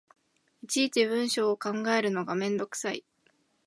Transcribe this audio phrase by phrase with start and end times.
[0.63, 3.05] いちいち文章を考えるのがめんどくさい